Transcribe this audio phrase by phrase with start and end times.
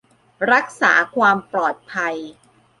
[0.51, 2.15] รักษาความปลอดภัย